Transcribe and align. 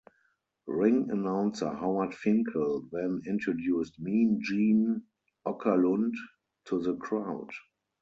Ring 0.65 1.11
announcer 1.11 1.69
Howard 1.69 2.15
Finkel 2.15 2.89
then 2.91 3.21
introduced 3.27 3.99
"Mean" 3.99 4.39
Gene 4.41 5.03
Okerlund 5.45 6.15
to 6.65 6.81
the 6.81 6.95
crowd. 6.95 7.51